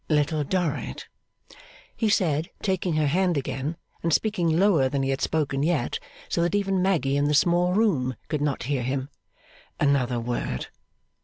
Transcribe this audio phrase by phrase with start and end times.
[0.09, 1.07] 'Little Dorrit,'
[1.95, 6.41] he said, taking her hand again, and speaking lower than he had spoken yet, so
[6.41, 9.09] that even Maggy in the small room could not hear him,
[9.79, 10.69] 'another word.